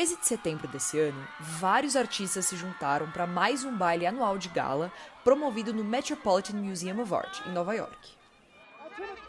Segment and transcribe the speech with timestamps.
[0.00, 4.48] 13 de setembro desse ano, vários artistas se juntaram para mais um baile anual de
[4.48, 4.90] gala
[5.22, 8.16] promovido no Metropolitan Museum of Art, em Nova York.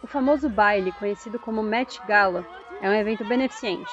[0.01, 2.47] O famoso baile, conhecido como Met Gala,
[2.81, 3.91] é um evento beneficente,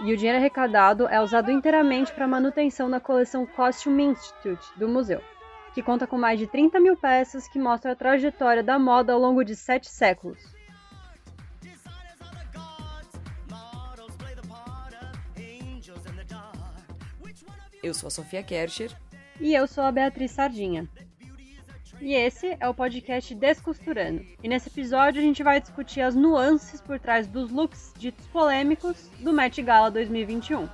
[0.00, 4.88] e o dinheiro arrecadado é usado inteiramente para a manutenção da coleção Costume Institute do
[4.88, 5.20] museu,
[5.74, 9.20] que conta com mais de 30 mil peças que mostram a trajetória da moda ao
[9.20, 10.53] longo de sete séculos.
[17.84, 18.90] Eu sou a Sofia Kercher.
[19.38, 20.88] E eu sou a Beatriz Sardinha.
[22.00, 24.24] E esse é o podcast Descosturando.
[24.42, 29.10] E nesse episódio a gente vai discutir as nuances por trás dos looks ditos polêmicos
[29.20, 30.66] do Met Gala 2021.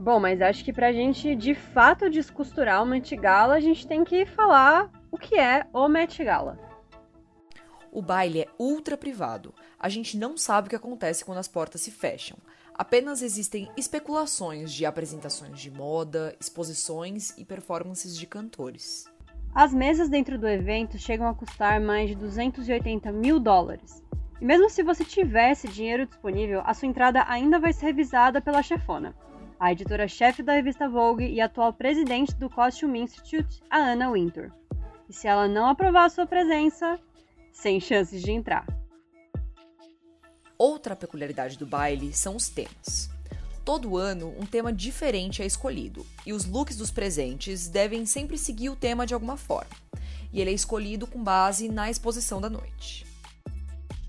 [0.00, 4.04] Bom, mas acho que pra gente de fato descosturar o Met Gala, a gente tem
[4.04, 6.56] que falar o que é o Met Gala.
[7.90, 9.52] O baile é ultra privado.
[9.76, 12.38] A gente não sabe o que acontece quando as portas se fecham.
[12.72, 19.04] Apenas existem especulações de apresentações de moda, exposições e performances de cantores.
[19.52, 24.00] As mesas dentro do evento chegam a custar mais de 280 mil dólares.
[24.40, 28.62] E mesmo se você tivesse dinheiro disponível, a sua entrada ainda vai ser revisada pela
[28.62, 29.12] chefona
[29.58, 34.52] a editora-chefe da revista Vogue e atual presidente do Costume Institute, a Anna Wintour.
[35.08, 36.98] E se ela não aprovar sua presença,
[37.52, 38.64] sem chances de entrar.
[40.56, 43.10] Outra peculiaridade do baile são os temas.
[43.64, 48.70] Todo ano, um tema diferente é escolhido, e os looks dos presentes devem sempre seguir
[48.70, 49.70] o tema de alguma forma.
[50.32, 53.06] E ele é escolhido com base na exposição da noite.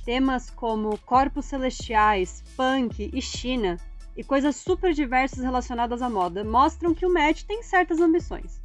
[0.05, 3.77] Temas como corpos celestiais, punk e China
[4.19, 8.61] e coisas super diversas relacionadas à moda mostram que o Met tem certas ambições,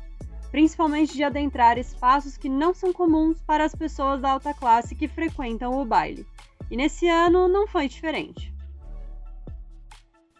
[0.50, 5.06] principalmente de adentrar espaços que não são comuns para as pessoas da alta classe que
[5.06, 6.26] frequentam o baile.
[6.68, 8.52] E nesse ano não foi diferente.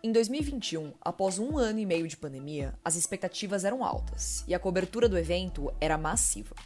[0.02, 4.58] Em 2021, após um ano e meio de pandemia, as expectativas eram altas e a
[4.58, 6.56] cobertura do evento era massiva.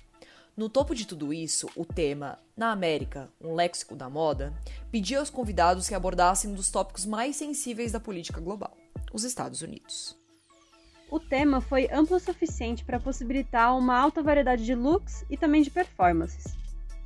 [0.58, 4.52] No topo de tudo isso, o tema Na América, um léxico da moda,
[4.90, 8.76] pedia aos convidados que abordassem um dos tópicos mais sensíveis da política global,
[9.12, 10.18] os Estados Unidos.
[11.08, 15.62] O tema foi amplo o suficiente para possibilitar uma alta variedade de looks e também
[15.62, 16.56] de performances.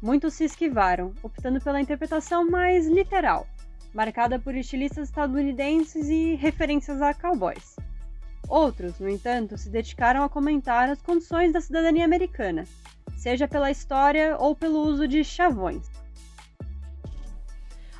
[0.01, 3.47] Muitos se esquivaram, optando pela interpretação mais literal,
[3.93, 7.77] marcada por estilistas estadunidenses e referências a cowboys.
[8.49, 12.67] Outros, no entanto, se dedicaram a comentar as condições da cidadania americana
[13.23, 15.87] seja pela história ou pelo uso de chavões.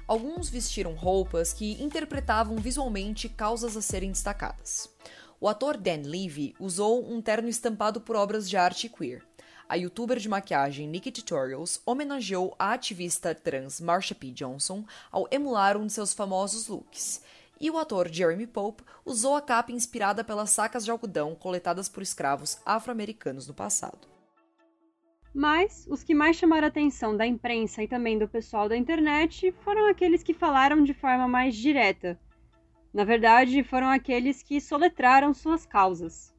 [0.05, 4.91] Alguns vestiram roupas que interpretavam visualmente causas a serem destacadas.
[5.41, 9.23] O ator Dan Levy usou um terno estampado por obras de arte queer.
[9.69, 14.33] A youtuber de maquiagem Nikki Tutorials homenageou a ativista trans Marsha P.
[14.33, 17.23] Johnson ao emular um de seus famosos looks.
[17.61, 22.03] E o ator Jeremy Pope usou a capa inspirada pelas sacas de algodão coletadas por
[22.03, 24.12] escravos afro-americanos no passado.
[25.35, 29.53] Mas os que mais chamaram a atenção da imprensa e também do pessoal da internet
[29.65, 32.21] foram aqueles que falaram de forma mais direta.
[32.93, 36.35] Na verdade, foram aqueles que soletraram suas causas.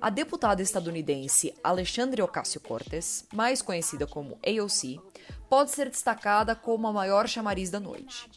[0.00, 5.00] A deputada estadunidense Alexandre Ocasio-Cortez, mais conhecida como AOC,
[5.48, 8.28] pode ser destacada como a maior chamariz da noite.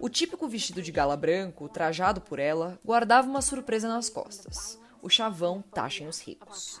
[0.00, 5.08] O típico vestido de gala branco, trajado por ela, guardava uma surpresa nas costas: o
[5.08, 6.80] chavão taxem os ricos.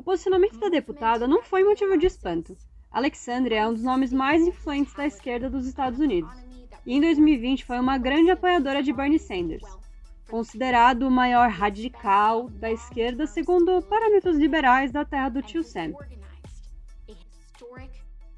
[0.00, 2.56] O posicionamento da deputada não foi motivo de espanto.
[2.90, 6.32] Alexandria é um dos nomes mais influentes da esquerda dos Estados Unidos.
[6.86, 9.62] E em 2020 foi uma grande apoiadora de Bernie Sanders,
[10.26, 15.92] considerado o maior radical da esquerda segundo parâmetros liberais da terra do tio Sam.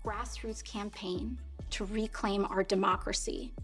[0.02, 1.38] grassroots campaign
[1.70, 3.54] to reclaim our democracy.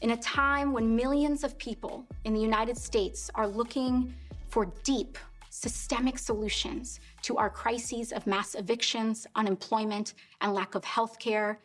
[0.00, 4.14] In a time when millions of people in the United States are looking
[4.48, 5.18] for deep
[5.58, 11.60] systemic solutions to our crises of mass evictions, unemployment, and lack of health care,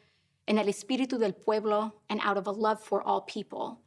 [0.48, 3.80] in el espíritu del pueblo and out of a love for all people,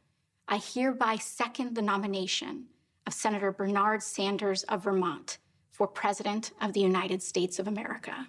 [0.47, 2.67] I hereby second the nomination
[3.05, 5.39] of Senator Bernard Sanders of Vermont
[5.71, 8.27] for President of the United States of America.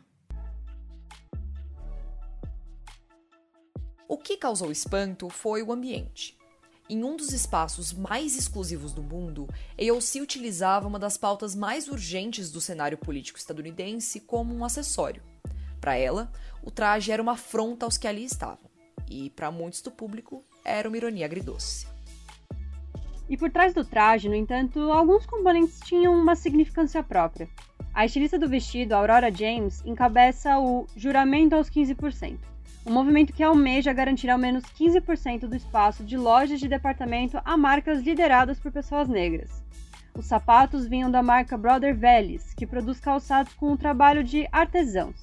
[4.08, 6.37] O que causou espanto foi o ambiente.
[6.90, 9.46] Em um dos espaços mais exclusivos do mundo,
[9.78, 15.22] AOC utilizava uma das pautas mais urgentes do cenário político estadunidense como um acessório.
[15.82, 16.32] Para ela,
[16.62, 18.70] o traje era uma afronta aos que ali estavam,
[19.06, 21.86] e para muitos do público, era uma ironia agridoce.
[23.28, 27.50] E por trás do traje, no entanto, alguns componentes tinham uma significância própria.
[27.92, 32.38] A estilista do vestido, Aurora James, encabeça o Juramento aos 15%,
[32.88, 37.54] um movimento que almeja garantir ao menos 15% do espaço de lojas de departamento a
[37.54, 39.62] marcas lideradas por pessoas negras.
[40.16, 45.20] Os sapatos vinham da marca Brother Velles, que produz calçados com o trabalho de artesãos,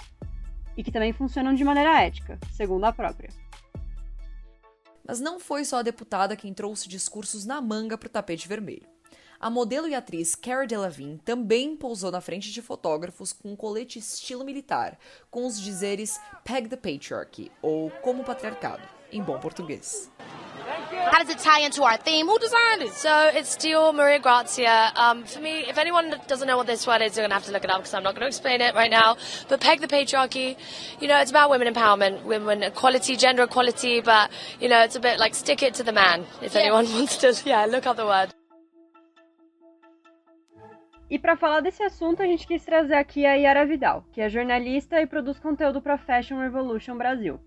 [0.78, 3.30] e que também funcionam de maneira ética, segundo a própria.
[5.08, 8.95] Mas não foi só a deputada quem trouxe discursos na manga para o tapete vermelho.
[9.46, 14.00] A modelo e atriz Cara Delevingne também pousou na frente de fotógrafos com um colete
[14.00, 14.98] estilo militar,
[15.30, 18.82] com os dizeres Peg the Patriarchy, ou Como o Patriarcado,
[19.12, 20.10] em bom português.
[21.14, 22.28] How does it tie into our theme?
[22.28, 22.96] Who designed it?
[22.96, 23.08] So
[23.38, 24.92] it's still Maria Grazia.
[24.96, 27.46] Um, for me, if anyone doesn't know what this word is, they're going to have
[27.46, 29.16] to look it up because I'm not going to explain it right now.
[29.48, 30.58] But peg the patriarchy,
[31.00, 35.00] you know, it's about women empowerment, women equality, gender equality, but, you know, it's a
[35.00, 36.62] bit like stick it to the man if yeah.
[36.62, 38.34] anyone wants to, yeah, look up the word.
[41.10, 44.28] E para falar desse assunto, a gente quis trazer aqui a Yara Vidal, que é
[44.28, 47.40] jornalista e produz conteúdo para Fashion Revolution Brasil.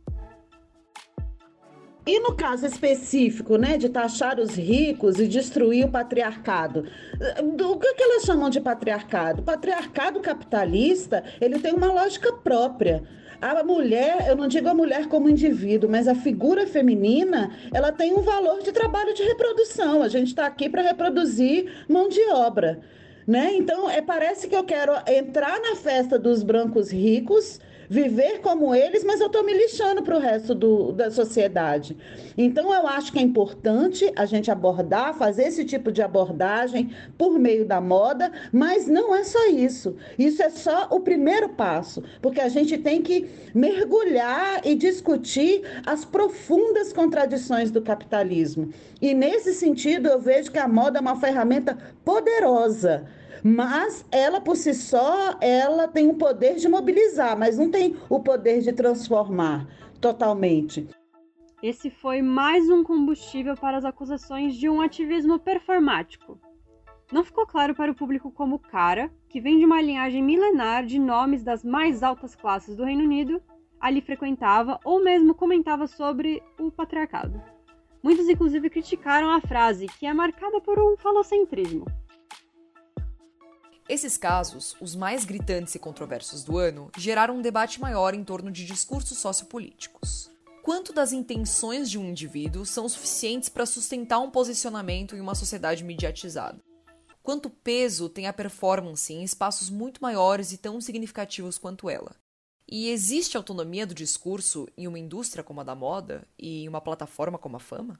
[2.06, 6.86] E no caso específico, né, de taxar os ricos e destruir o patriarcado,
[7.60, 9.42] o que, que elas chamam de patriarcado?
[9.42, 13.02] O patriarcado capitalista, ele tem uma lógica própria.
[13.42, 18.14] A mulher, eu não digo a mulher como indivíduo, mas a figura feminina, ela tem
[18.14, 20.02] um valor de trabalho de reprodução.
[20.02, 22.80] A gente está aqui para reproduzir mão de obra.
[23.28, 23.56] Né?
[23.56, 29.04] Então, é, parece que eu quero entrar na festa dos brancos ricos, viver como eles,
[29.04, 31.94] mas eu estou me lixando para o resto do, da sociedade.
[32.38, 37.38] Então, eu acho que é importante a gente abordar, fazer esse tipo de abordagem por
[37.38, 39.94] meio da moda, mas não é só isso.
[40.18, 46.02] Isso é só o primeiro passo, porque a gente tem que mergulhar e discutir as
[46.02, 48.70] profundas contradições do capitalismo.
[49.02, 54.56] E nesse sentido, eu vejo que a moda é uma ferramenta poderosa mas ela por
[54.56, 59.66] si só, ela tem o poder de mobilizar, mas não tem o poder de transformar
[60.00, 60.88] totalmente.
[61.62, 66.38] Esse foi mais um combustível para as acusações de um ativismo performático.
[67.10, 70.98] Não ficou claro para o público como Cara, que vem de uma linhagem milenar de
[70.98, 73.42] nomes das mais altas classes do Reino Unido,
[73.80, 77.42] ali frequentava ou mesmo comentava sobre o patriarcado.
[78.02, 81.86] Muitos, inclusive, criticaram a frase, que é marcada por um falocentrismo.
[83.88, 88.50] Esses casos, os mais gritantes e controversos do ano, geraram um debate maior em torno
[88.50, 90.30] de discursos sociopolíticos.
[90.62, 95.82] Quanto das intenções de um indivíduo são suficientes para sustentar um posicionamento em uma sociedade
[95.84, 96.58] mediatizada?
[97.22, 102.14] Quanto peso tem a performance em espaços muito maiores e tão significativos quanto ela?
[102.70, 106.82] E existe autonomia do discurso em uma indústria como a da moda e em uma
[106.82, 107.98] plataforma como a fama?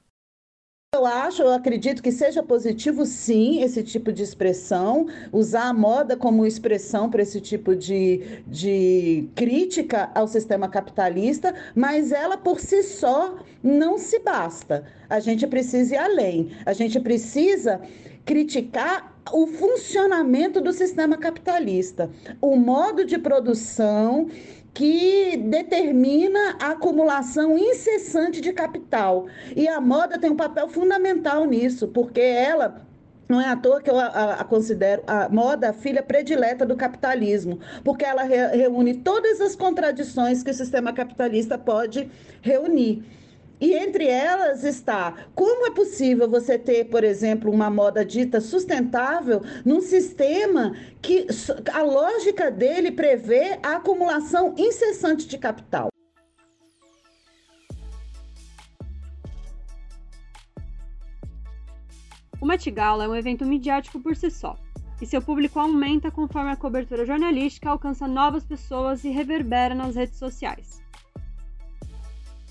[0.99, 6.17] Eu acho, eu acredito que seja positivo, sim, esse tipo de expressão, usar a moda
[6.17, 12.83] como expressão para esse tipo de, de crítica ao sistema capitalista, mas ela por si
[12.83, 14.83] só não se basta.
[15.09, 17.79] A gente precisa ir além, a gente precisa
[18.25, 22.09] criticar o funcionamento do sistema capitalista,
[22.41, 24.27] o modo de produção
[24.73, 29.27] que determina a acumulação incessante de capital.
[29.55, 32.85] E a moda tem um papel fundamental nisso, porque ela
[33.27, 36.75] não é à toa que eu a, a, considero a moda a filha predileta do
[36.75, 42.09] capitalismo, porque ela re, reúne todas as contradições que o sistema capitalista pode
[42.41, 43.03] reunir.
[43.61, 49.41] E entre elas está como é possível você ter, por exemplo, uma moda dita sustentável
[49.65, 51.27] num sistema que
[51.73, 55.89] a lógica dele prevê a acumulação incessante de capital.
[62.41, 64.55] O Met Gala é um evento midiático por si só,
[65.01, 70.17] e seu público aumenta conforme a cobertura jornalística alcança novas pessoas e reverbera nas redes
[70.17, 70.81] sociais.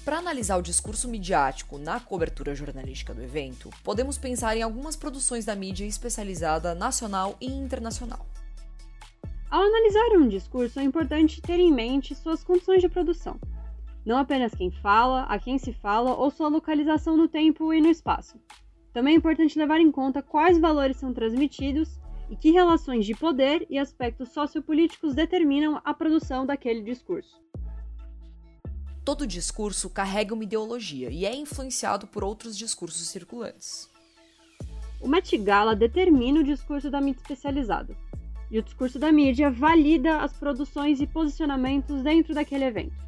[0.05, 5.45] Para analisar o discurso midiático na cobertura jornalística do evento, podemos pensar em algumas produções
[5.45, 8.25] da mídia especializada nacional e internacional.
[9.51, 13.39] Ao analisar um discurso, é importante ter em mente suas condições de produção.
[14.05, 17.89] Não apenas quem fala, a quem se fala ou sua localização no tempo e no
[17.89, 18.39] espaço.
[18.93, 21.99] Também é importante levar em conta quais valores são transmitidos
[22.31, 27.41] e que relações de poder e aspectos sociopolíticos determinam a produção daquele discurso.
[29.09, 33.89] Todo discurso carrega uma ideologia e é influenciado por outros discursos circulantes.
[35.01, 37.97] O Met Gala determina o discurso da mídia especializada,
[38.51, 43.03] e o discurso da mídia valida as produções e posicionamentos dentro daquele evento.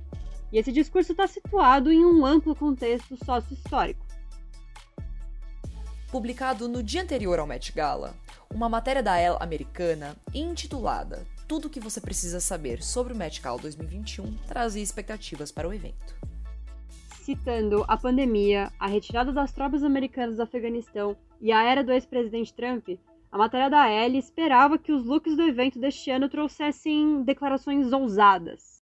[0.51, 4.07] E esse discurso está situado em um amplo contexto sócio-histórico.
[6.11, 8.15] Publicado no dia anterior ao Met Gala,
[8.51, 13.43] uma matéria da Elle americana intitulada Tudo o que você precisa saber sobre o Met
[13.43, 16.15] Gala 2021 trazia expectativas para o evento.
[17.25, 22.55] Citando a pandemia, a retirada das tropas americanas do Afeganistão e a era do ex-presidente
[22.55, 22.91] Trump,
[23.33, 28.81] a matéria da Elle esperava que os looks do evento deste ano trouxessem declarações ousadas.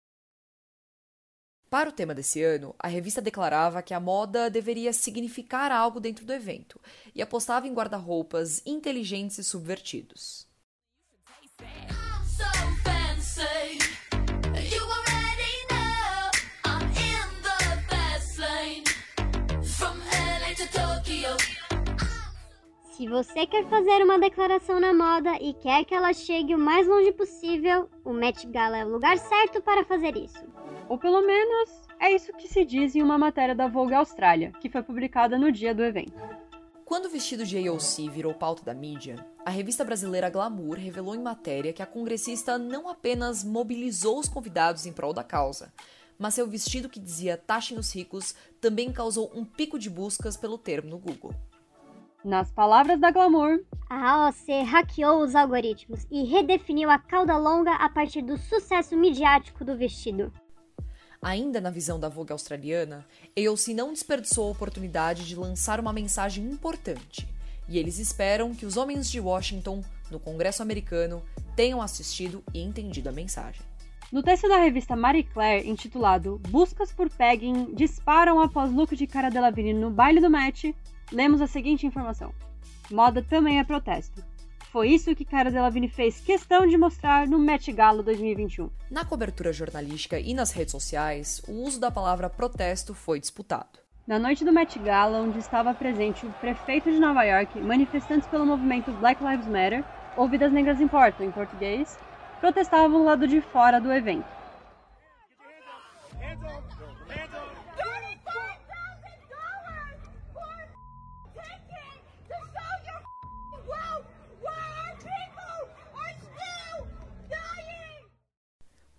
[1.70, 6.26] Para o tema desse ano, a revista declarava que a moda deveria significar algo dentro
[6.26, 6.82] do evento
[7.16, 10.46] e apostava em guarda-roupas inteligentes e subvertidos.
[22.98, 26.88] Se você quer fazer uma declaração na moda e quer que ela chegue o mais
[26.88, 30.44] longe possível, o Met Gala é o lugar certo para fazer isso.
[30.90, 34.70] Ou pelo menos é isso que se diz em uma matéria da Vogue Austrália, que
[34.70, 36.20] foi publicada no dia do evento.
[36.88, 41.22] Quando o vestido de AOC virou pauta da mídia, a revista brasileira Glamour revelou em
[41.22, 45.74] matéria que a congressista não apenas mobilizou os convidados em prol da causa,
[46.18, 50.58] mas seu vestido que dizia taxem os ricos também causou um pico de buscas pelo
[50.58, 51.36] termo no Google.
[52.24, 57.90] Nas palavras da Glamour, a AOC hackeou os algoritmos e redefiniu a cauda longa a
[57.90, 60.32] partir do sucesso midiático do vestido.
[61.22, 63.06] Ainda na visão da Vogue australiana,
[63.38, 67.28] AOC não desperdiçou a oportunidade de lançar uma mensagem importante,
[67.68, 71.24] e eles esperam que os homens de Washington, no Congresso americano,
[71.56, 73.62] tenham assistido e entendido a mensagem.
[74.12, 79.30] No texto da revista Marie Claire, intitulado Buscas por Pegging disparam após look de Cara
[79.30, 80.74] Delevingne no baile do Met,
[81.12, 82.34] lemos a seguinte informação:
[82.90, 84.24] Moda também é protesto.
[84.78, 88.70] Foi isso que Cara Delevingne fez questão de mostrar no Met Gala 2021.
[88.92, 93.80] Na cobertura jornalística e nas redes sociais, o uso da palavra protesto foi disputado.
[94.06, 98.46] Na noite do Met Gala, onde estava presente o prefeito de Nova York, manifestantes pelo
[98.46, 99.84] movimento Black Lives Matter,
[100.16, 101.98] ou Vidas Negras Importam em português,
[102.40, 104.28] protestavam lado de fora do evento.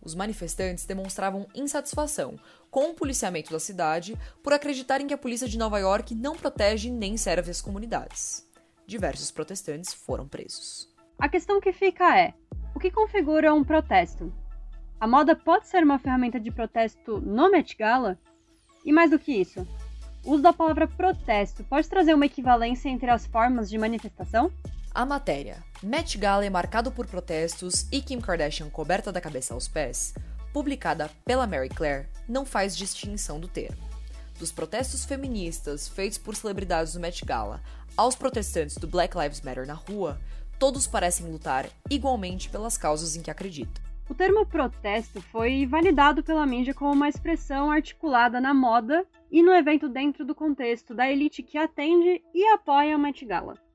[0.08, 2.38] Os manifestantes demonstravam insatisfação
[2.70, 6.90] com o policiamento da cidade por acreditarem que a polícia de Nova York não protege
[6.90, 8.42] nem serve as comunidades.
[8.86, 10.88] Diversos protestantes foram presos.
[11.18, 12.32] A questão que fica é:
[12.74, 14.32] o que configura um protesto?
[14.98, 18.18] A moda pode ser uma ferramenta de protesto no Met Gala?
[18.86, 19.68] E mais do que isso,
[20.24, 24.50] o uso da palavra protesto pode trazer uma equivalência entre as formas de manifestação?
[24.98, 29.68] A matéria Met Gala é marcado por protestos e Kim Kardashian coberta da cabeça aos
[29.68, 30.12] pés,
[30.52, 33.78] publicada pela Mary Claire, não faz distinção do termo.
[34.40, 37.62] Dos protestos feministas feitos por celebridades do Met Gala
[37.96, 40.20] aos protestantes do Black Lives Matter na rua,
[40.58, 43.80] todos parecem lutar igualmente pelas causas em que acreditam.
[44.10, 49.52] O termo protesto foi validado pela mídia como uma expressão articulada na moda e no
[49.52, 53.67] evento dentro do contexto da elite que atende e apoia o Met Gala.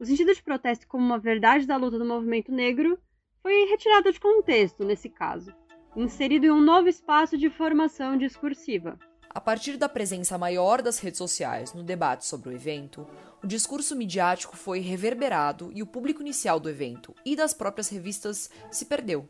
[0.00, 2.96] O sentido de protesto como uma verdade da luta do movimento negro
[3.42, 5.52] foi retirado de contexto nesse caso,
[5.96, 8.96] inserido em um novo espaço de formação discursiva.
[9.28, 13.06] A partir da presença maior das redes sociais no debate sobre o evento,
[13.42, 18.48] o discurso midiático foi reverberado e o público inicial do evento e das próprias revistas
[18.70, 19.28] se perdeu,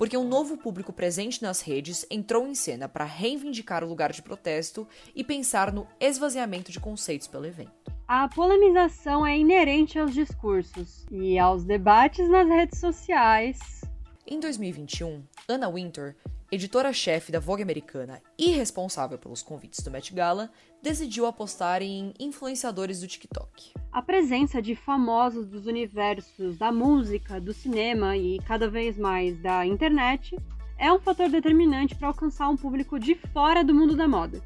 [0.00, 4.22] porque um novo público presente nas redes entrou em cena para reivindicar o lugar de
[4.22, 7.92] protesto e pensar no esvaziamento de conceitos pelo evento.
[8.08, 13.58] A polemização é inerente aos discursos e aos debates nas redes sociais.
[14.26, 16.16] Em 2021, Anna Winter,
[16.52, 20.50] editora-chefe da Vogue americana e responsável pelos convites do Met Gala,
[20.82, 23.72] decidiu apostar em influenciadores do TikTok.
[23.92, 29.64] A presença de famosos dos universos da música, do cinema e cada vez mais da
[29.64, 30.36] internet
[30.76, 34.42] é um fator determinante para alcançar um público de fora do mundo da moda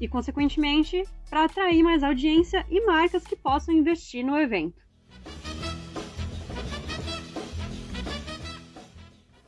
[0.00, 4.82] e, consequentemente, para atrair mais audiência e marcas que possam investir no evento.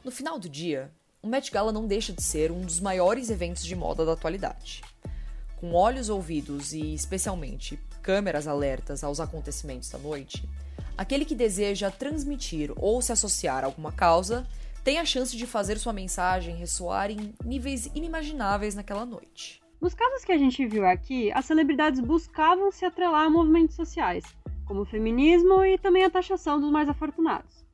[0.05, 0.93] No final do dia,
[1.27, 4.81] o Met Gala não deixa de ser um dos maiores eventos de moda da atualidade.
[5.57, 10.49] Com olhos ouvidos e, especialmente, câmeras alertas aos acontecimentos da noite,
[10.97, 14.47] aquele que deseja transmitir ou se associar a alguma causa
[14.85, 19.61] tem a chance de fazer sua mensagem ressoar em níveis inimagináveis naquela noite.
[19.81, 24.25] Nos casos que a gente viu aqui, as celebridades buscavam se atrelar a movimentos sociais,
[24.65, 27.67] como o feminismo e também a taxação dos mais afortunados.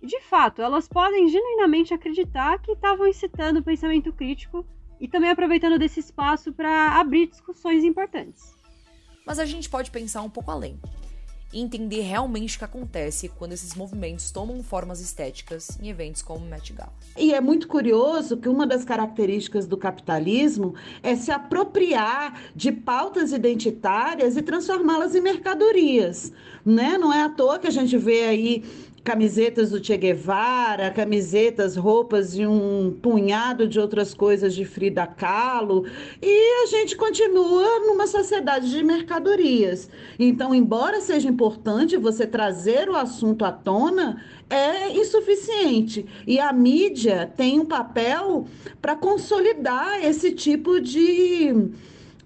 [0.00, 4.64] E de fato, elas podem genuinamente acreditar que estavam incitando o pensamento crítico
[5.00, 8.54] e também aproveitando desse espaço para abrir discussões importantes.
[9.26, 10.78] Mas a gente pode pensar um pouco além
[11.52, 16.44] e entender realmente o que acontece quando esses movimentos tomam formas estéticas em eventos como
[16.44, 16.92] o Met Gala.
[17.16, 23.32] E é muito curioso que uma das características do capitalismo é se apropriar de pautas
[23.32, 26.32] identitárias e transformá-las em mercadorias,
[26.64, 26.98] né?
[26.98, 28.64] Não é à toa que a gente vê aí
[29.04, 35.86] camisetas do Che Guevara, camisetas, roupas e um punhado de outras coisas de Frida Kahlo,
[36.20, 39.88] e a gente continua numa sociedade de mercadorias.
[40.18, 46.06] Então, embora seja importante você trazer o assunto à tona, é insuficiente.
[46.26, 48.46] E a mídia tem um papel
[48.80, 51.70] para consolidar esse tipo de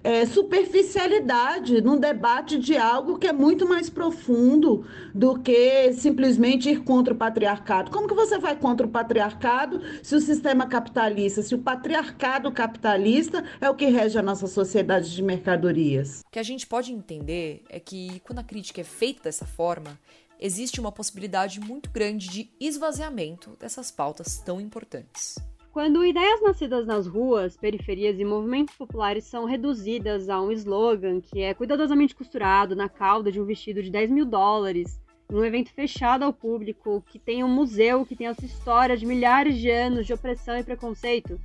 [0.04, 6.82] é, superficialidade num debate de algo que é muito mais profundo do que simplesmente ir
[6.82, 7.90] contra o patriarcado.
[7.90, 13.44] Como que você vai contra o patriarcado se o sistema capitalista, se o patriarcado capitalista
[13.60, 16.22] é o que rege a nossa sociedade de mercadorias?
[16.26, 19.98] O que a gente pode entender é que quando a crítica é feita dessa forma,
[20.40, 25.36] existe uma possibilidade muito grande de esvaziamento dessas pautas tão importantes.
[25.72, 31.40] Quando ideias nascidas nas ruas, periferias e movimentos populares são reduzidas a um slogan que
[31.40, 35.00] é cuidadosamente costurado na cauda de um vestido de 10 mil dólares,
[35.30, 38.98] em um evento fechado ao público, que tem um museu que tem a sua história
[38.98, 41.40] de milhares de anos de opressão e preconceito,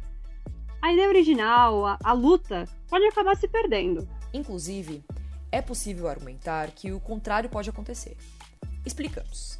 [0.82, 4.06] a ideia original, a, a luta, pode acabar se perdendo.
[4.34, 5.06] Inclusive,
[5.50, 8.18] é possível argumentar que o contrário pode acontecer.
[8.86, 9.58] Explicamos.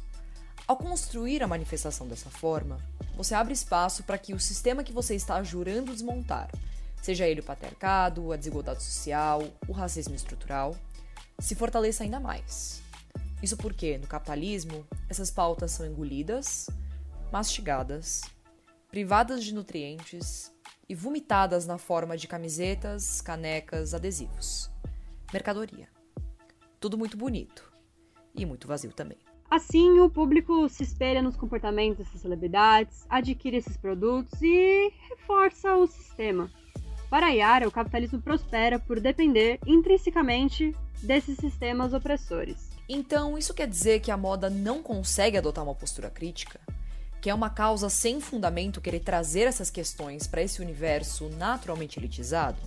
[0.66, 2.78] Ao construir a manifestação dessa forma,
[3.18, 6.48] você abre espaço para que o sistema que você está jurando desmontar,
[7.02, 10.76] seja ele o patriarcado, a desigualdade social, o racismo estrutural,
[11.40, 12.80] se fortaleça ainda mais.
[13.42, 16.70] Isso porque, no capitalismo, essas pautas são engolidas,
[17.32, 18.22] mastigadas,
[18.88, 20.52] privadas de nutrientes
[20.88, 24.70] e vomitadas na forma de camisetas, canecas, adesivos.
[25.32, 25.88] Mercadoria.
[26.78, 27.72] Tudo muito bonito
[28.32, 29.27] e muito vazio também.
[29.50, 35.86] Assim, o público se espelha nos comportamentos dessas celebridades, adquire esses produtos e reforça o
[35.86, 36.50] sistema.
[37.08, 42.68] Para Yara, o capitalismo prospera por depender intrinsecamente desses sistemas opressores.
[42.86, 46.60] Então, isso quer dizer que a moda não consegue adotar uma postura crítica?
[47.20, 52.60] Que é uma causa sem fundamento querer trazer essas questões para esse universo naturalmente elitizado?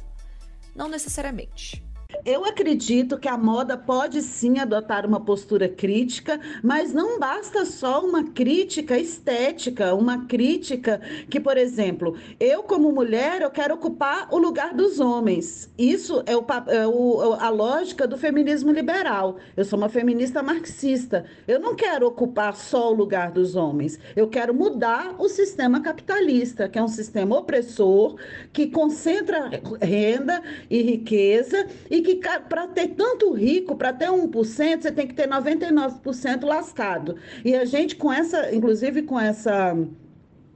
[0.76, 1.84] Não necessariamente.
[2.26, 8.06] Eu acredito que a moda pode sim adotar uma postura crítica, mas não basta só
[8.06, 14.38] uma crítica estética, uma crítica que, por exemplo, eu como mulher eu quero ocupar o
[14.38, 15.70] lugar dos homens.
[15.78, 19.38] Isso é, o, é o, a lógica do feminismo liberal.
[19.56, 21.26] Eu sou uma feminista marxista.
[21.48, 24.00] Eu não quero ocupar só o lugar dos homens.
[24.16, 28.16] Eu quero mudar o sistema capitalista, que é um sistema opressor
[28.54, 29.50] que concentra
[29.82, 31.68] renda e riqueza
[32.02, 32.16] e que
[32.50, 37.16] para ter tanto rico, para ter 1%, você tem que ter 99% lascado.
[37.46, 39.78] E a gente com essa, inclusive com essa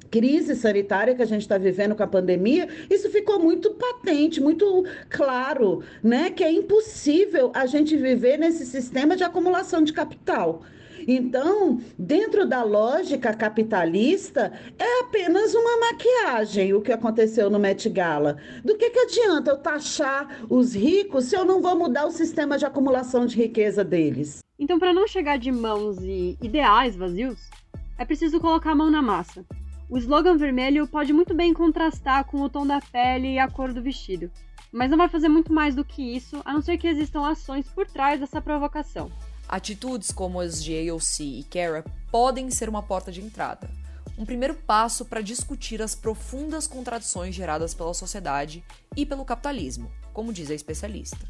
[0.10, 4.86] crise sanitária que a gente está vivendo com a pandemia, isso ficou muito patente, muito
[5.10, 6.32] claro, né?
[6.32, 10.64] Que é impossível a gente viver nesse sistema de acumulação de capital.
[11.08, 18.38] Então, dentro da lógica capitalista, é apenas uma maquiagem o que aconteceu no Met Gala.
[18.64, 22.58] Do que, que adianta eu taxar os ricos se eu não vou mudar o sistema
[22.58, 24.40] de acumulação de riqueza deles?
[24.58, 27.50] Então, para não chegar de mãos e ideais vazios,
[27.98, 29.46] é preciso colocar a mão na massa.
[29.88, 33.72] O slogan vermelho pode muito bem contrastar com o tom da pele e a cor
[33.72, 34.32] do vestido,
[34.72, 37.68] mas não vai fazer muito mais do que isso, a não ser que existam ações
[37.68, 39.12] por trás dessa provocação.
[39.48, 43.70] Atitudes como as de AOC e Kara podem ser uma porta de entrada,
[44.18, 48.64] um primeiro passo para discutir as profundas contradições geradas pela sociedade
[48.96, 51.28] e pelo capitalismo, como diz a especialista.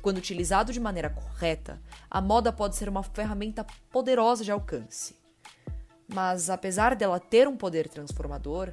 [0.00, 5.16] Quando utilizado de maneira correta, a moda pode ser uma ferramenta poderosa de alcance.
[6.06, 8.72] Mas apesar dela ter um poder transformador,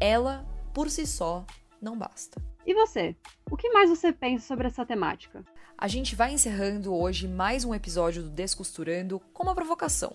[0.00, 0.44] ela,
[0.74, 1.46] por si só,
[1.80, 2.42] não basta.
[2.66, 3.14] E você?
[3.50, 5.44] O que mais você pensa sobre essa temática?
[5.82, 10.14] A gente vai encerrando hoje mais um episódio do Descosturando com uma provocação.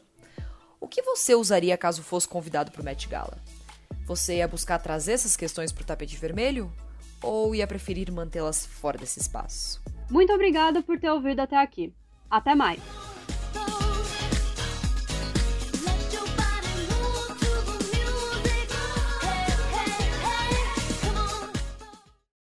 [0.79, 3.37] O que você usaria caso fosse convidado para o Met Gala?
[4.05, 6.71] Você ia buscar trazer essas questões para o tapete vermelho?
[7.21, 9.81] Ou ia preferir mantê-las fora desse espaço?
[10.09, 11.93] Muito obrigada por ter ouvido até aqui.
[12.29, 12.79] Até mais!